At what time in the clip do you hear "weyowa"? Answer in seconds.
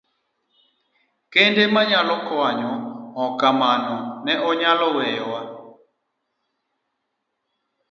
4.95-5.41